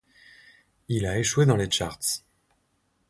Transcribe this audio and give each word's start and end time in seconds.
Il 0.87 1.05
a 1.05 1.19
échoué 1.19 1.45
dans 1.45 1.57
les 1.57 1.69
charts. 1.69 2.23